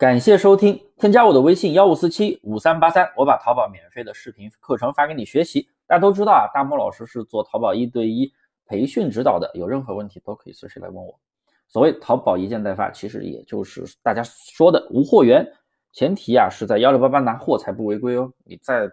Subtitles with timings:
[0.00, 5.68] 感谢收听，添加我的微信幺五四七五三八三，我把淘宝免费的视频课程发给你学习。
[5.86, 8.32] 大家都知道啊，大漠老师是做淘宝一对一
[8.64, 11.20] 培训指导的，有任何问题都可以随时来问我。
[11.68, 15.46] 所谓淘宝一件代发，其实也就是大家说的无货源，
[15.92, 18.32] 前提啊是在幺六八八拿货才不违规哦。
[18.46, 18.90] 你在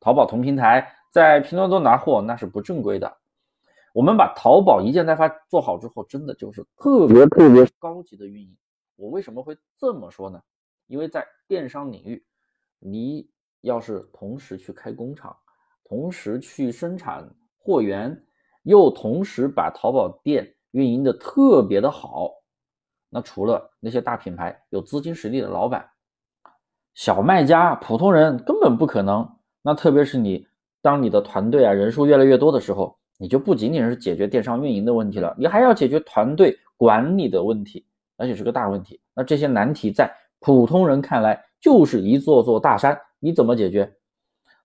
[0.00, 3.16] 淘宝同平台，在拼多多拿货那是不正规的。
[3.92, 8.56] 我们把淘宝一件代发做好之后，真的就是特别特别高级的运营。
[8.98, 10.42] 我为什么会这么说呢？
[10.88, 12.20] 因为在电商领域，
[12.80, 15.34] 你要是同时去开工厂，
[15.84, 17.24] 同时去生产
[17.58, 18.20] 货源，
[18.64, 22.32] 又同时把淘宝店运营的特别的好，
[23.08, 25.88] 那除了那些大品牌有资金实力的老板，
[26.94, 29.36] 小卖家、普通人根本不可能。
[29.62, 30.44] 那特别是你，
[30.82, 37.86] 当你的团队啊人数越来越多的时候，你就不仅仅是解决电商运营的问题了，你还要解决团队管理的问题。
[38.18, 43.94] 而且是个大问题，那这些难题在普通人看来就是一座座大山，你怎么解决？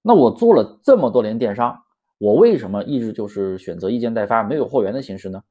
[0.02, 1.80] 那我做了这么多年电商，
[2.18, 5.42] 我为什么一直就是选择一件代发没有货源的形式呢？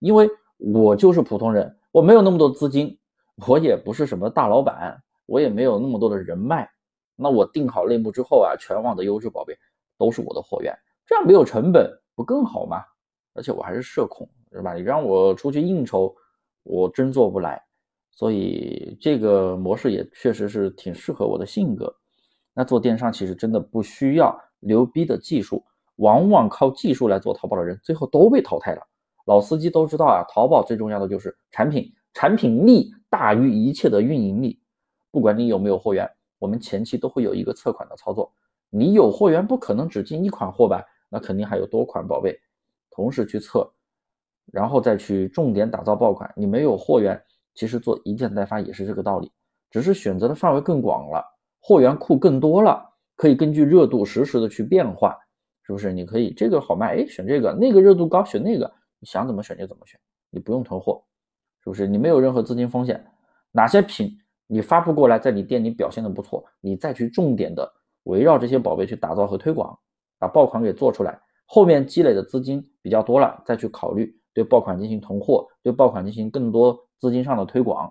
[0.00, 2.98] 因为我就是普通人，我没有那么多资金，
[3.48, 6.70] 我也不是什么大老板，我也没有那么多的人脉。
[7.16, 9.56] 那我定好类目之后啊，全网的优质宝贝
[9.96, 12.84] 都是我的货源，这样没有成本不更好吗？
[13.32, 14.74] 而且我还是社恐，是吧？
[14.74, 16.14] 你让我出去应酬。
[16.66, 17.62] 我真做不来，
[18.10, 21.94] 所以这个模式也确实是挺适合我的性格。
[22.52, 25.64] 那做电商其实真的不需要牛逼的技术，
[25.96, 28.82] 往往靠技术来做淘宝的人，最后都被淘汰了。
[29.26, 34.60] 老司机都知道啊，淘宝最重要的就是产品，产品力大于一切的运营力。
[35.10, 38.32] 不管你有没有货源，我们前期都会有一个测款的操作。
[38.70, 40.82] 你有货源，不可能只进一款货吧？
[41.08, 42.36] 那肯定还有多款宝贝，
[42.90, 43.72] 同时去测。
[44.52, 47.20] 然后再去重点打造爆款，你没有货源，
[47.54, 49.30] 其实做一件代发也是这个道理，
[49.70, 51.24] 只是选择的范围更广了，
[51.60, 52.82] 货源库更多了，
[53.16, 55.16] 可以根据热度实时的去变化，
[55.62, 55.92] 是不是？
[55.92, 58.72] 你可以这个好卖，哎，选这个；那个热度高，选那个。
[58.98, 61.04] 你想怎么选就怎么选，你不用囤货，
[61.62, 61.86] 是不是？
[61.86, 63.04] 你没有任何资金风险，
[63.52, 64.10] 哪些品
[64.46, 67.70] 你发布过来，在你店里表现的不错，你再去重点的
[68.04, 69.78] 围绕这些宝贝去打造和推广，
[70.18, 74.18] 把爆款给做出来，后面积累的资金比较多了，再去考虑。
[74.36, 77.90] 对爆款进行囤货，对爆款进行更多资金上的推广，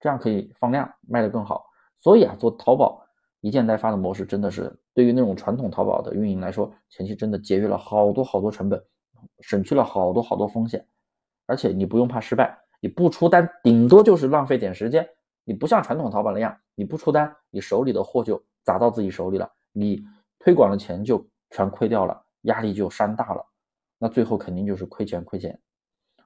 [0.00, 1.66] 这样可以放量卖得更好。
[1.98, 3.04] 所以啊，做淘宝
[3.42, 8.82] 一件代发的模式，真的是对于那种传统淘宝的运营来说，前期真的节约了好多好多成本，
[9.40, 10.88] 省去了好多好多风险。
[11.44, 15.06] 而且你不用怕失败，你不出单，顶多就是浪费点时间。
[15.44, 20.02] 你不像传统淘宝那样，你不出单，你手里的货就砸到自己手里了，你
[20.38, 23.44] 推广的钱就全亏掉了，压力就山大了。
[23.98, 25.58] 那最后肯定就是亏钱亏钱。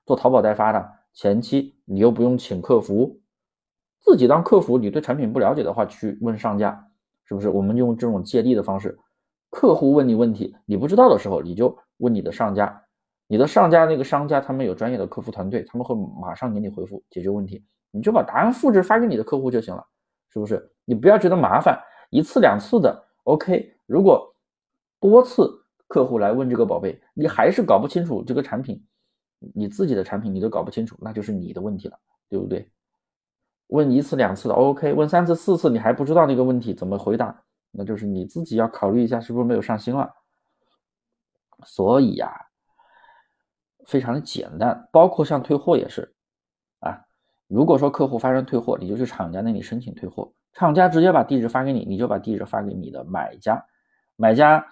[0.08, 3.20] 做淘宝代发的前期，你又不用请客服，
[4.00, 4.78] 自己当客服。
[4.78, 6.88] 你对产品不了解的话，去问上家，
[7.26, 7.50] 是不是？
[7.50, 8.98] 我们用这种借力的方式，
[9.50, 12.84] 客户问你问题，你不知道的时候，你就问你的上家，
[13.26, 19.84] 你的上家那个商家，他们有专业的客服团队，他们会马上给你回复解决问题，你就把答案复制发给你的客户就行了，
[20.32, 20.72] 是不是？
[20.86, 23.74] 你不要觉得麻烦，一次两次的 OK。
[23.84, 24.34] 如果
[25.00, 25.50] 多次
[25.86, 28.82] 客户来问这个宝贝，你还是搞不清楚这个产品。
[29.54, 32.70] 你自己的产品你都搞不清楚，那就是你的问题了，对不对？
[33.68, 40.10] 问一次两次的 OK，问三次四次你还不知道那个问题怎么回答，那就是你自己要考虑一下是不是没有上心了。
[41.64, 42.32] 所以呀，
[43.84, 46.14] 非常的简单，包括像退货也是
[46.80, 46.98] 啊。
[47.46, 53.62] 如果说客户发生退货，你就去厂家那里申请退货，厂家直接把地址发给你，你就把地址发给你的买家，
[54.16, 54.66] 买家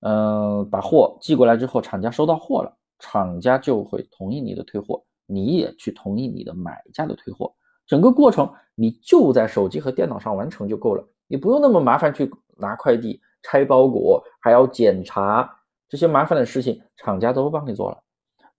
[0.00, 2.76] 嗯把货寄过来之后，厂家收到货了。
[2.98, 7.52] 厂家就会同意你的退货，你也去同意你的买家的退货，
[7.86, 15.48] 整个过程你就在手机和电脑上完成就够了，你不用那么麻烦去拿快递、拆包裹，还要检查
[15.88, 17.98] 这些麻烦的事情，厂家都帮你做了。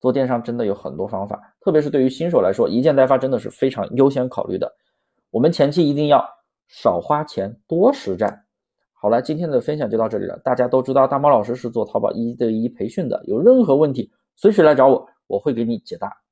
[0.02, 4.72] 做电商真的有很多方法，特别是对于新手来说，一件代发真的是非常优先考虑的。
[5.32, 6.24] 我们前期一定要
[6.68, 8.46] 少花钱多实战。
[8.94, 10.40] 好了，今天的分享就到这里了。
[10.44, 14.12] 大家都知道大猫老师是做淘宝一对一培训的，有任何问题。
[14.36, 16.25] 随时来找我，我会给你解答。